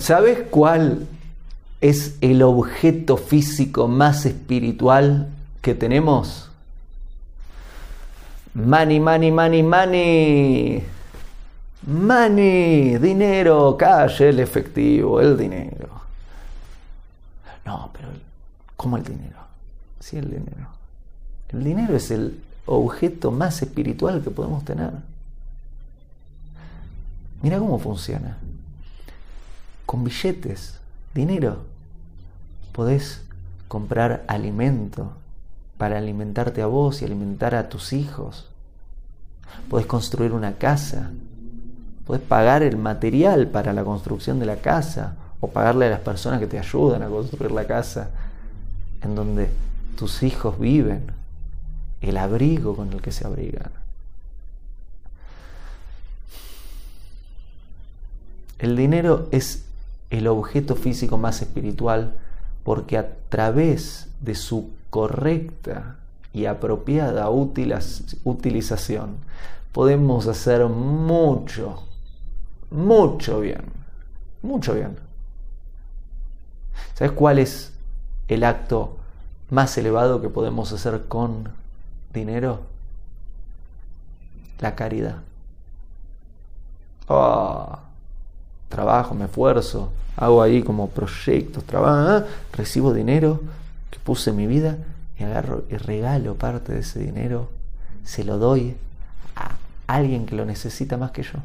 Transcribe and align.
¿Sabes 0.00 0.40
cuál 0.50 1.06
es 1.80 2.16
el 2.20 2.42
objeto 2.42 3.16
físico 3.16 3.88
más 3.88 4.26
espiritual 4.26 5.28
que 5.62 5.74
tenemos? 5.74 6.50
Money, 8.54 9.00
money, 9.00 9.30
money, 9.30 9.62
money. 9.62 10.84
Money, 11.86 12.98
dinero, 12.98 13.76
calle, 13.78 14.30
el 14.30 14.40
efectivo, 14.40 15.20
el 15.20 15.38
dinero. 15.38 15.88
No, 17.64 17.90
pero 17.92 18.08
¿cómo 18.76 18.96
el 18.96 19.04
dinero? 19.04 19.38
Sí, 20.00 20.16
el 20.16 20.28
dinero. 20.28 20.68
El 21.50 21.64
dinero 21.64 21.96
es 21.96 22.10
el 22.10 22.40
objeto 22.66 23.30
más 23.30 23.62
espiritual 23.62 24.22
que 24.22 24.30
podemos 24.30 24.64
tener. 24.64 24.90
Mira 27.42 27.58
cómo 27.58 27.78
funciona. 27.78 28.36
Con 29.88 30.04
billetes, 30.04 30.74
dinero, 31.14 31.60
podés 32.72 33.22
comprar 33.68 34.22
alimento 34.28 35.12
para 35.78 35.96
alimentarte 35.96 36.60
a 36.60 36.66
vos 36.66 37.00
y 37.00 37.06
alimentar 37.06 37.54
a 37.54 37.70
tus 37.70 37.94
hijos. 37.94 38.50
Podés 39.70 39.86
construir 39.86 40.32
una 40.32 40.58
casa. 40.58 41.10
Podés 42.06 42.20
pagar 42.20 42.62
el 42.62 42.76
material 42.76 43.46
para 43.46 43.72
la 43.72 43.82
construcción 43.82 44.38
de 44.38 44.44
la 44.44 44.56
casa 44.56 45.16
o 45.40 45.48
pagarle 45.48 45.86
a 45.86 45.90
las 45.92 46.00
personas 46.00 46.38
que 46.38 46.46
te 46.46 46.58
ayudan 46.58 47.02
a 47.02 47.08
construir 47.08 47.50
la 47.50 47.66
casa 47.66 48.10
en 49.00 49.14
donde 49.14 49.48
tus 49.96 50.22
hijos 50.22 50.60
viven, 50.60 51.10
el 52.02 52.18
abrigo 52.18 52.76
con 52.76 52.92
el 52.92 53.00
que 53.00 53.10
se 53.10 53.26
abrigan. 53.26 53.70
El 58.58 58.76
dinero 58.76 59.28
es 59.30 59.64
el 60.10 60.26
objeto 60.26 60.74
físico 60.74 61.18
más 61.18 61.42
espiritual 61.42 62.14
porque 62.64 62.98
a 62.98 63.14
través 63.28 64.08
de 64.20 64.34
su 64.34 64.70
correcta 64.90 65.96
y 66.32 66.46
apropiada 66.46 67.28
utilización 67.30 69.16
podemos 69.72 70.26
hacer 70.26 70.66
mucho, 70.66 71.84
mucho 72.70 73.40
bien, 73.40 73.62
mucho 74.42 74.74
bien. 74.74 74.96
¿Sabes 76.94 77.12
cuál 77.12 77.38
es 77.38 77.72
el 78.28 78.44
acto 78.44 78.96
más 79.50 79.76
elevado 79.78 80.20
que 80.20 80.28
podemos 80.28 80.72
hacer 80.72 81.04
con 81.06 81.50
dinero? 82.12 82.60
La 84.60 84.74
caridad. 84.74 85.18
Ah 87.08 87.87
trabajo, 88.78 89.12
me 89.12 89.24
esfuerzo, 89.24 89.90
hago 90.16 90.40
ahí 90.40 90.62
como 90.62 90.88
proyectos, 90.88 91.64
trabajo, 91.64 92.24
recibo 92.52 92.94
dinero 92.94 93.40
que 93.90 93.98
puse 93.98 94.30
en 94.30 94.36
mi 94.36 94.46
vida 94.46 94.78
y 95.18 95.24
agarro 95.24 95.64
y 95.68 95.76
regalo 95.78 96.36
parte 96.36 96.74
de 96.74 96.80
ese 96.80 97.00
dinero, 97.00 97.50
se 98.04 98.22
lo 98.22 98.38
doy 98.38 98.76
a 99.34 99.56
alguien 99.88 100.26
que 100.26 100.36
lo 100.36 100.44
necesita 100.44 100.96
más 100.96 101.10
que 101.10 101.24
yo. 101.24 101.40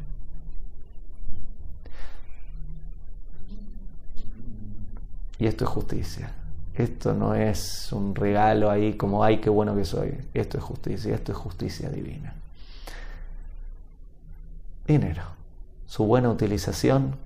Y 5.40 5.46
esto 5.48 5.64
es 5.64 5.70
justicia. 5.70 6.30
Esto 6.76 7.14
no 7.14 7.34
es 7.34 7.92
un 7.92 8.14
regalo 8.14 8.70
ahí 8.70 8.94
como, 8.94 9.24
ay, 9.24 9.38
qué 9.38 9.50
bueno 9.50 9.74
que 9.74 9.84
soy. 9.84 10.14
Esto 10.34 10.56
es 10.58 10.62
justicia, 10.62 11.12
esto 11.12 11.32
es 11.32 11.38
justicia 11.38 11.88
divina. 11.88 12.32
Dinero 14.86 15.43
su 15.86 16.04
buena 16.04 16.30
utilización 16.30 17.16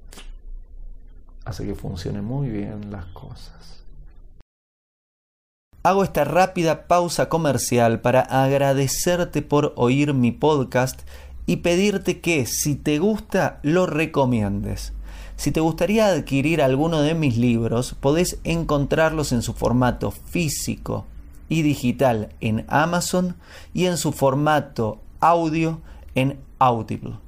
hace 1.44 1.66
que 1.66 1.74
funcionen 1.74 2.24
muy 2.24 2.48
bien 2.48 2.90
las 2.90 3.06
cosas. 3.06 3.84
Hago 5.82 6.04
esta 6.04 6.24
rápida 6.24 6.86
pausa 6.86 7.28
comercial 7.28 8.00
para 8.00 8.20
agradecerte 8.20 9.42
por 9.42 9.72
oír 9.76 10.12
mi 10.12 10.32
podcast 10.32 11.00
y 11.46 11.56
pedirte 11.56 12.20
que 12.20 12.44
si 12.44 12.74
te 12.74 12.98
gusta 12.98 13.58
lo 13.62 13.86
recomiendes. 13.86 14.92
Si 15.36 15.52
te 15.52 15.60
gustaría 15.60 16.08
adquirir 16.08 16.60
alguno 16.60 17.00
de 17.00 17.14
mis 17.14 17.38
libros, 17.38 17.94
podés 17.98 18.38
encontrarlos 18.44 19.32
en 19.32 19.40
su 19.40 19.54
formato 19.54 20.10
físico 20.10 21.06
y 21.48 21.62
digital 21.62 22.34
en 22.40 22.66
Amazon 22.68 23.36
y 23.72 23.86
en 23.86 23.96
su 23.96 24.12
formato 24.12 24.98
audio 25.20 25.80
en 26.14 26.38
Audible. 26.58 27.27